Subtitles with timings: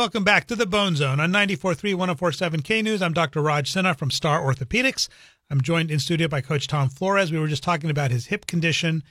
[0.00, 3.02] Welcome back to the Bone Zone on 94.3 104.7 K News.
[3.02, 3.42] I'm Dr.
[3.42, 5.10] Raj Sinha from Star Orthopedics.
[5.50, 7.30] I'm joined in studio by Coach Tom Flores.
[7.30, 9.02] We were just talking about his hip condition.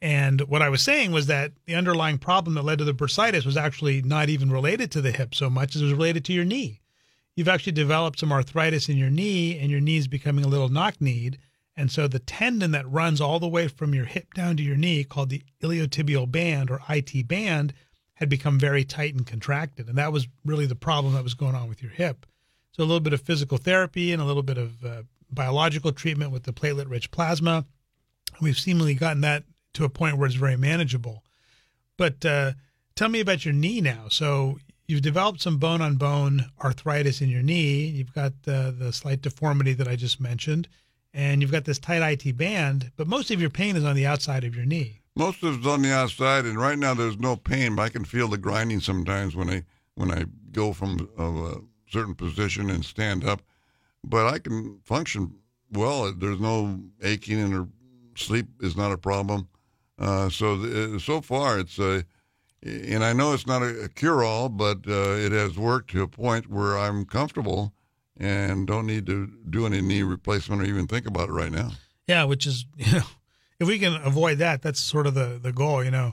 [0.00, 3.44] And what I was saying was that the underlying problem that led to the bursitis
[3.44, 6.32] was actually not even related to the hip so much as it was related to
[6.32, 6.80] your knee.
[7.36, 10.70] You've actually developed some arthritis in your knee, and your knee is becoming a little
[10.70, 11.36] knock kneed.
[11.76, 14.78] And so the tendon that runs all the way from your hip down to your
[14.78, 17.74] knee, called the iliotibial band or IT band,
[18.18, 19.88] had become very tight and contracted.
[19.88, 22.26] And that was really the problem that was going on with your hip.
[22.72, 26.32] So a little bit of physical therapy and a little bit of uh, biological treatment
[26.32, 27.64] with the platelet rich plasma.
[28.40, 31.22] We've seemingly gotten that to a point where it's very manageable.
[31.96, 32.52] But uh,
[32.96, 34.06] tell me about your knee now.
[34.08, 37.86] So you've developed some bone on bone arthritis in your knee.
[37.86, 40.66] You've got the, the slight deformity that I just mentioned,
[41.14, 44.06] and you've got this tight IT band, but most of your pain is on the
[44.06, 45.02] outside of your knee.
[45.18, 48.04] Most of it's on the outside, and right now there's no pain, but I can
[48.04, 49.64] feel the grinding sometimes when I
[49.96, 51.56] when I go from a,
[51.90, 53.42] certain position and stand up.
[54.04, 55.34] But I can function
[55.72, 56.12] well.
[56.12, 57.72] There's no aching, and
[58.14, 59.48] sleep is not a problem.
[59.98, 62.04] Uh, so the, so far, it's a,
[62.62, 66.02] and I know it's not a, a cure all, but uh, it has worked to
[66.02, 67.72] a point where I'm comfortable
[68.16, 71.72] and don't need to do any knee replacement or even think about it right now.
[72.06, 73.06] Yeah, which is you know
[73.60, 75.82] if we can avoid that, that's sort of the the goal.
[75.82, 76.12] You know,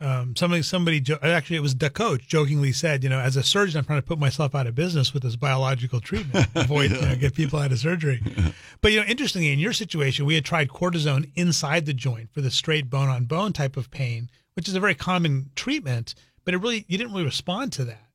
[0.00, 3.78] um, somebody somebody actually it was the coach jokingly said, you know, as a surgeon,
[3.78, 7.00] I'm trying to put myself out of business with this biological treatment, avoid yeah.
[7.00, 8.22] you know, get people out of surgery.
[8.80, 12.42] But you know, interestingly, in your situation, we had tried cortisone inside the joint for
[12.42, 16.52] the straight bone on bone type of pain, which is a very common treatment, but
[16.52, 18.10] it really you didn't really respond to that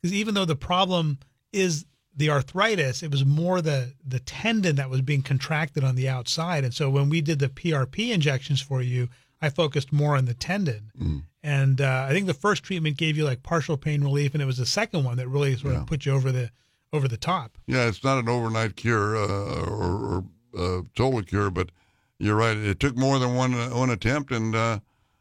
[0.00, 1.18] because even though the problem
[1.52, 6.08] is the arthritis, it was more the the tendon that was being contracted on the
[6.08, 6.64] outside.
[6.64, 9.08] And so when we did the PRP injections for you,
[9.40, 10.92] I focused more on the tendon.
[10.98, 11.22] Mm.
[11.42, 14.46] And uh, I think the first treatment gave you like partial pain relief, and it
[14.46, 15.80] was the second one that really sort yeah.
[15.80, 16.50] of put you over the
[16.92, 17.58] over the top.
[17.66, 20.24] Yeah, it's not an overnight cure uh, or, or
[20.56, 21.70] uh, total cure, but
[22.18, 22.56] you're right.
[22.56, 24.78] It took more than one one attempt, and uh,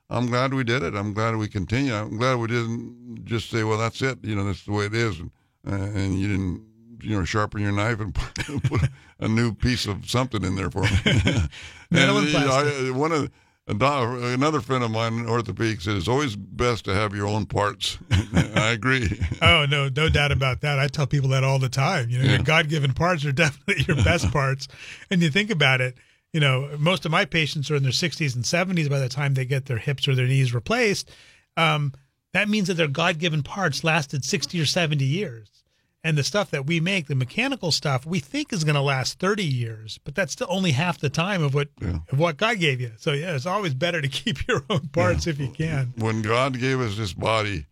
[0.09, 0.93] I'm glad we did it.
[0.93, 1.95] I'm glad we continue.
[1.95, 4.93] I'm glad we didn't just say, "Well, that's it." You know, that's the way it
[4.93, 5.31] is, and,
[5.65, 6.61] uh, and you didn't
[7.03, 8.81] you know, sharpen your knife and put, put
[9.19, 10.89] a new piece of something in there for me.
[11.05, 11.49] and,
[11.91, 13.31] you know, I, one of
[13.67, 17.97] another friend of mine, orthopedic, said it's always best to have your own parts.
[18.33, 19.19] I agree.
[19.41, 20.79] Oh no, no doubt about that.
[20.79, 22.09] I tell people that all the time.
[22.09, 22.35] You know, yeah.
[22.35, 24.67] your God-given parts are definitely your best parts.
[25.09, 25.95] And you think about it,
[26.33, 29.33] you know, most of my patients are in their 60s and 70s by the time
[29.33, 31.11] they get their hips or their knees replaced.
[31.57, 31.93] Um,
[32.33, 35.60] that means that their God-given parts lasted 60 or 70 years
[36.03, 39.19] and the stuff that we make, the mechanical stuff, we think is going to last
[39.19, 41.99] 30 years, but that's still only half the time of what yeah.
[42.11, 42.91] of what God gave you.
[42.97, 45.33] So yeah, it's always better to keep your own parts yeah.
[45.33, 45.93] if you can.
[45.97, 47.65] When God gave us this body,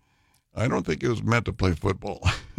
[0.56, 2.22] I don't think it was meant to play football.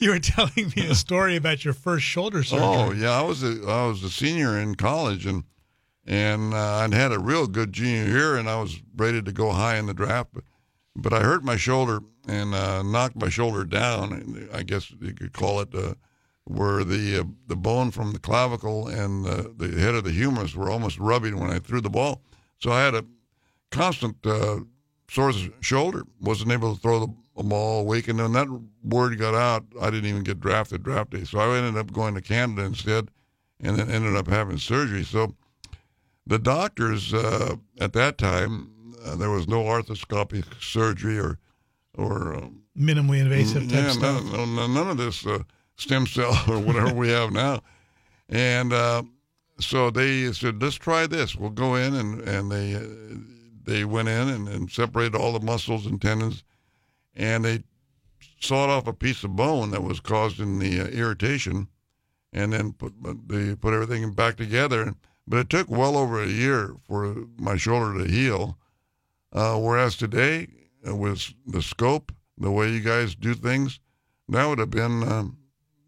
[0.00, 2.66] you were telling me a story about your first shoulder surgery.
[2.66, 5.44] Oh yeah, I was a I was a senior in college and
[6.06, 9.50] and uh, I'd had a real good junior year and I was ready to go
[9.50, 10.44] high in the draft, but,
[10.94, 14.48] but I hurt my shoulder and uh, knocked my shoulder down.
[14.52, 15.94] I guess you could call it uh,
[16.44, 20.70] where the uh, the bone from the clavicle and the head of the humerus were
[20.70, 22.22] almost rubbing when I threw the ball.
[22.58, 23.04] So I had a
[23.70, 24.60] constant uh,
[25.08, 26.04] sore shoulder.
[26.20, 28.48] Wasn't able to throw the ball weak, and when that
[28.82, 31.24] word got out, I didn't even get drafted draft day.
[31.24, 33.10] So I ended up going to Canada instead,
[33.60, 35.04] and then ended up having surgery.
[35.04, 35.34] So
[36.26, 38.70] the doctors uh, at that time.
[39.04, 41.38] Uh, there was no arthroscopic surgery or
[41.96, 44.24] or um, minimally invasive type yeah, stuff.
[44.24, 45.42] None, none of this uh,
[45.76, 47.62] stem cell or whatever we have now.
[48.28, 49.02] And uh,
[49.60, 51.36] so they said, let's try this.
[51.36, 52.80] We'll go in, and and they uh,
[53.64, 56.42] they went in and, and separated all the muscles and tendons,
[57.14, 57.62] and they
[58.40, 61.68] sawed off a piece of bone that was causing the uh, irritation,
[62.32, 62.92] and then put
[63.28, 64.94] they put everything back together.
[65.26, 68.58] But it took well over a year for my shoulder to heal.
[69.32, 70.46] Uh, whereas today,
[70.86, 73.80] with the scope, the way you guys do things,
[74.28, 75.38] that would have been um,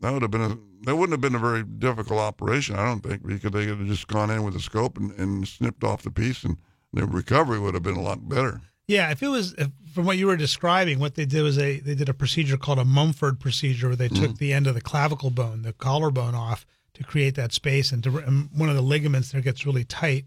[0.00, 3.00] that would have been a that wouldn't have been a very difficult operation, I don't
[3.00, 6.02] think, because they could have just gone in with a scope and, and snipped off
[6.02, 6.58] the piece, and
[6.92, 8.60] the recovery would have been a lot better.
[8.86, 11.78] Yeah, if it was if, from what you were describing, what they did was they
[11.78, 14.34] they did a procedure called a Mumford procedure, where they took mm-hmm.
[14.34, 16.64] the end of the clavicle bone, the collarbone off
[16.94, 20.26] to create that space, and, to, and one of the ligaments there gets really tight.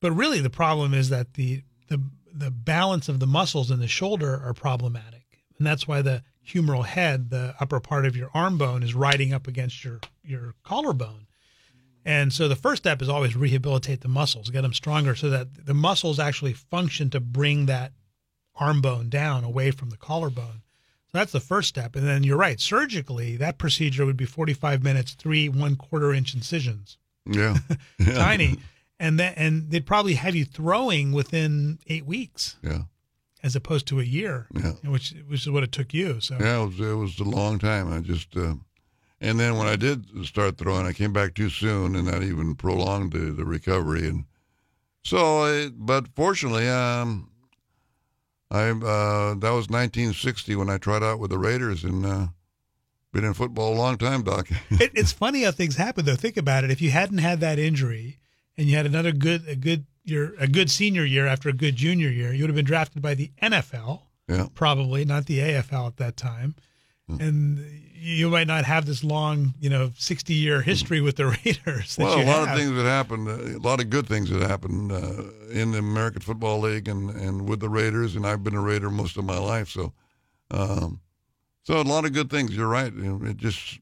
[0.00, 2.02] But really, the problem is that the the
[2.32, 5.24] the balance of the muscles in the shoulder are problematic.
[5.58, 9.32] And that's why the humeral head, the upper part of your arm bone, is riding
[9.32, 11.26] up against your, your collarbone.
[12.04, 15.66] And so the first step is always rehabilitate the muscles, get them stronger so that
[15.66, 17.92] the muscles actually function to bring that
[18.54, 20.62] arm bone down away from the collarbone.
[21.10, 21.96] So That's the first step.
[21.96, 22.60] And then you're right.
[22.60, 27.56] Surgically, that procedure would be 45 minutes, three one quarter inch incisions, Yeah.
[27.98, 28.14] yeah.
[28.14, 28.58] tiny,
[28.98, 32.82] and then and they'd probably have you throwing within eight weeks Yeah.
[33.42, 34.72] as opposed to a year, Yeah.
[34.84, 36.20] which which is what it took you.
[36.20, 37.92] So Yeah, it was, it was a long time.
[37.92, 38.54] I just, uh,
[39.20, 42.54] and then when I did start throwing, I came back too soon, and that even
[42.54, 44.06] prolonged the, the recovery.
[44.08, 44.24] And
[45.02, 47.30] so, I, but fortunately, um,
[48.50, 52.26] I uh, that was 1960 when I tried out with the Raiders, and uh,
[53.12, 54.48] been in football a long time, Doc.
[54.70, 56.14] it, it's funny how things happen though.
[56.16, 56.70] Think about it.
[56.70, 58.18] If you hadn't had that injury
[58.58, 61.76] and you had another good a good year a good senior year after a good
[61.76, 64.02] junior year, you would have been drafted by the NFL.
[64.28, 66.54] yeah, probably not the AFL at that time,
[67.08, 67.20] Hmm.
[67.20, 71.96] and you might not have this long, you know, sixty year history with the Raiders.
[71.98, 72.48] Well, a lot have.
[72.48, 75.78] of things that happened, uh, a lot of good things that happened uh, in the
[75.78, 79.24] American Football League and, and with the Raiders, and I've been a Raider most of
[79.24, 79.92] my life, so
[80.50, 81.00] um,
[81.64, 82.56] so a lot of good things.
[82.56, 82.92] You're right.
[82.94, 83.80] It just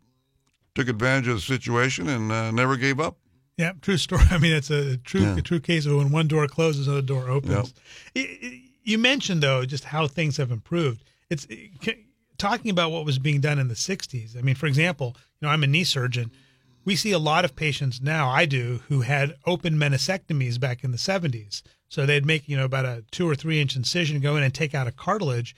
[0.75, 3.17] took advantage of the situation and uh, never gave up.
[3.57, 4.23] Yeah, true story.
[4.31, 5.37] I mean, it's a true Yeah.
[5.37, 7.73] a true case of when one door closes, another door opens.
[8.15, 11.03] Y- y- You mentioned though just how things have improved.
[11.31, 12.05] It's c-
[12.37, 14.37] talking about what was being done in the '60s.
[14.37, 16.31] I mean, for example, you know, I'm a knee surgeon.
[16.85, 18.29] We see a lot of patients now.
[18.29, 21.63] I do who had open meniscectomies back in the '70s.
[21.89, 24.53] So they'd make you know about a two or three inch incision, go in and
[24.53, 25.55] take out a cartilage.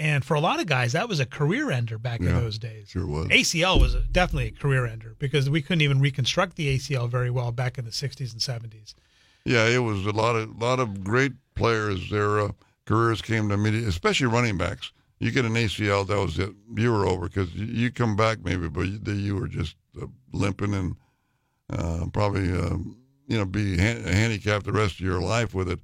[0.00, 2.88] And for a lot of guys, that was a career ender back in those days.
[2.88, 3.28] Sure was.
[3.28, 7.52] ACL was definitely a career ender because we couldn't even reconstruct the ACL very well
[7.52, 8.94] back in the 60s and 70s.
[9.44, 12.08] Yeah, it was a lot of lot of great players.
[12.08, 12.52] Their uh,
[12.86, 14.90] careers came to immediate, especially running backs.
[15.18, 16.54] You get an ACL, that was it.
[16.74, 20.06] You were over because you, you come back maybe, but you, you were just uh,
[20.32, 20.96] limping and
[21.68, 22.78] uh, probably uh,
[23.26, 25.80] you know be ha- handicapped the rest of your life with it.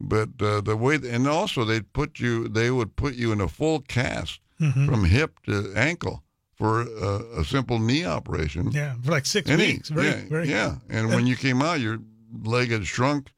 [0.00, 3.48] But uh, the way, and also they'd put you, they would put you in a
[3.48, 4.86] full cast Mhm.
[4.86, 6.22] from hip to ankle
[6.54, 8.70] for a, a simple knee operation.
[8.72, 9.90] Yeah, for like six Any- weeks.
[9.90, 10.48] Very, yeah, very.
[10.48, 10.74] yeah.
[10.88, 11.98] And when you came out, your
[12.44, 13.32] leg had shrunk.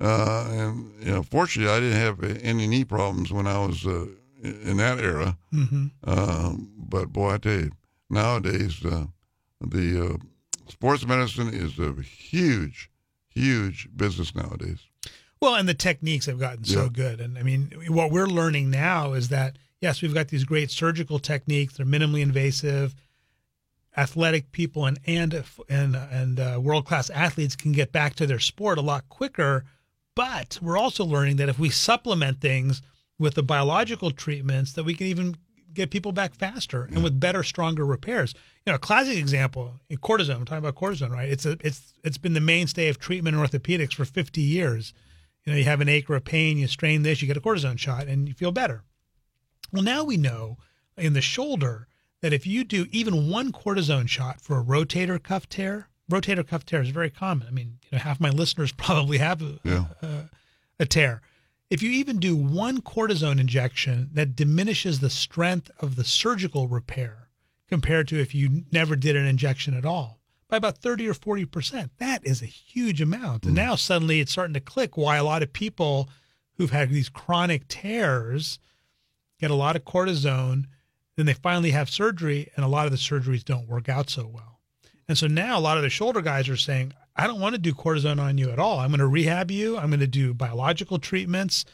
[0.00, 4.06] Uh, and you know, fortunately, I didn't have any knee problems when I was uh,
[4.42, 5.36] in that era.
[5.50, 7.72] hmm Um, but boy, I tell you,
[8.10, 9.06] nowadays uh,
[9.60, 10.16] the uh,
[10.68, 12.90] sports medicine is a huge,
[13.28, 14.80] huge business nowadays.
[15.40, 16.88] Well, and the techniques have gotten so Yeah.
[16.92, 17.20] good.
[17.20, 21.18] And I mean, what we're learning now is that, yes, we've got these great surgical
[21.18, 21.74] techniques.
[21.76, 22.94] They're minimally invasive.
[23.96, 28.38] Athletic people and and and and uh, world class athletes can get back to their
[28.38, 29.64] sport a lot quicker.
[30.14, 32.80] But we're also learning that if we supplement things
[33.18, 35.36] with the biological treatments, that we can even
[35.74, 38.34] get people back faster and with better, stronger repairs.
[38.66, 40.38] You know, a classic example, cortisone.
[40.40, 41.28] We're talking about cortisone, right?
[41.28, 44.92] It's a it's it's been the mainstay of treatment in orthopedics for 50 years.
[45.48, 47.40] You know, you have an ache or a pain, you strain this, you get a
[47.40, 48.84] cortisone shot, and you feel better.
[49.72, 50.58] Well, now we know
[50.98, 51.88] in the shoulder
[52.20, 56.66] that if you do even one cortisone shot for a rotator cuff tear, rotator cuff
[56.66, 57.46] tear is very common.
[57.48, 59.86] I mean, you know, half my listeners probably have a, Yeah.
[60.02, 60.24] a,
[60.80, 61.22] a tear.
[61.70, 67.28] If you even do one cortisone injection, that diminishes the strength of the surgical repair
[67.70, 70.17] compared to if you never did an injection at all
[70.48, 71.90] by about 30 or 40%.
[71.98, 73.44] That is a huge amount.
[73.44, 73.64] And hmm.
[73.64, 76.08] now suddenly it's starting to click why a lot of people
[76.56, 78.58] who've had these chronic tears
[79.38, 80.64] get a lot of cortisone,
[81.16, 84.26] then they finally have surgery, and a lot of the surgeries don't work out so
[84.26, 84.60] well.
[85.06, 87.60] And so now a lot of the shoulder guys are saying, I don't want to
[87.60, 88.78] do cortisone on you at all.
[88.78, 89.76] I'm going to rehab you.
[89.76, 91.64] I'm going to do biological treatments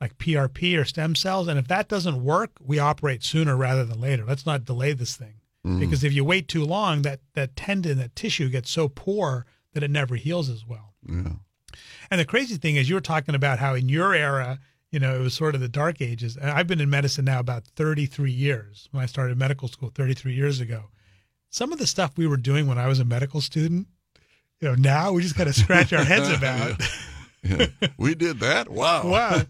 [0.00, 1.48] like PRP or stem cells.
[1.48, 4.24] And if that doesn't work, we operate sooner rather than later.
[4.26, 5.34] Let's not delay this thing.
[5.64, 5.80] Mm-hmm.
[5.80, 9.82] Because if you wait too long, that, that tendon, that tissue gets so poor that
[9.82, 10.94] it never heals as well.
[11.08, 11.32] Yeah.
[12.10, 14.58] And the crazy thing is, you were talking about how in your era,
[14.90, 16.38] you know, it was sort of the dark ages.
[16.40, 18.88] I've been in medicine now about 33 years.
[18.92, 20.84] When I started medical school 33 years ago,
[21.50, 23.88] some of the stuff we were doing when I was a medical student,
[24.60, 26.80] you know, now we just kind of scratch our heads about.
[27.46, 27.66] Yeah.
[27.98, 28.70] we did that.
[28.70, 29.06] Wow.
[29.06, 29.42] wow.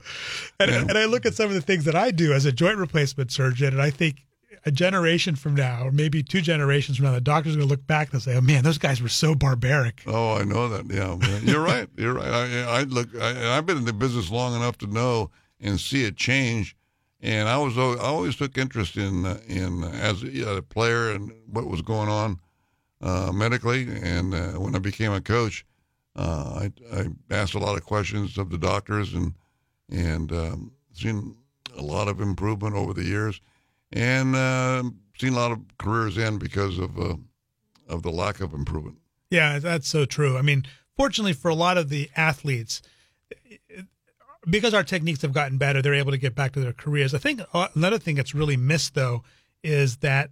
[0.58, 0.80] And, Yeah.
[0.80, 3.30] and I look at some of the things that I do as a joint replacement
[3.30, 4.24] surgeon, and I think
[4.66, 7.86] a generation from now, or maybe two generations from now, the doctor's going to look
[7.86, 10.86] back and say, "Oh man, those guys were so barbaric." Oh, I know that.
[10.92, 11.42] Yeah, man.
[11.44, 11.88] you're right.
[11.96, 12.28] You're right.
[12.28, 13.08] I, I look.
[13.20, 15.30] I, I've been in the business long enough to know
[15.60, 16.76] and see it change.
[17.20, 17.76] And I was.
[17.76, 22.08] I always took interest in uh, in uh, as a player and what was going
[22.08, 22.40] on
[23.00, 23.88] uh, medically.
[24.02, 25.64] And uh, when I became a coach,
[26.16, 29.34] uh, I, I asked a lot of questions of the doctors and
[29.90, 31.36] and um, seen
[31.76, 33.40] a lot of improvement over the years,
[33.94, 34.82] and uh,
[35.18, 37.16] seen a lot of careers end because of uh,
[37.88, 38.98] of the lack of improvement.
[39.30, 40.36] Yeah, that's so true.
[40.36, 42.82] I mean, fortunately for a lot of the athletes,
[44.48, 47.14] because our techniques have gotten better, they're able to get back to their careers.
[47.14, 49.22] I think uh, another thing that's really missed though
[49.62, 50.30] is that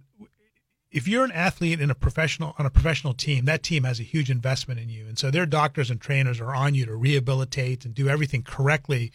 [0.91, 4.03] if you're an athlete in a professional on a professional team, that team has a
[4.03, 7.85] huge investment in you, and so their doctors and trainers are on you to rehabilitate
[7.85, 9.11] and do everything correctly.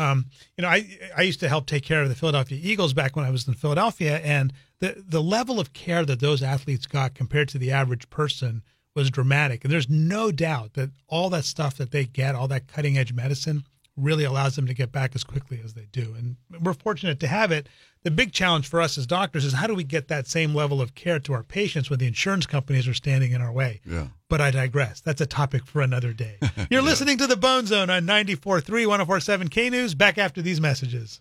[0.00, 0.26] Um,
[0.56, 3.26] you know, I I used to help take care of the Philadelphia Eagles back when
[3.26, 7.48] I was in Philadelphia, and the the level of care that those athletes got compared
[7.50, 8.62] to the average person
[8.94, 9.62] was dramatic.
[9.62, 13.12] And there's no doubt that all that stuff that they get, all that cutting edge
[13.12, 13.64] medicine,
[14.00, 16.14] really allows them to get back as quickly as they do.
[16.16, 17.68] And we're fortunate to have it.
[18.02, 20.80] The big challenge for us as doctors is how do we get that same level
[20.80, 23.80] of care to our patients when the insurance companies are standing in our way?
[23.84, 24.08] Yeah.
[24.28, 25.00] But I digress.
[25.00, 26.38] That's a topic for another day.
[26.70, 29.94] You're listening to the Bone Zone on 94.3 1047 K News.
[29.94, 31.18] Back after these messages.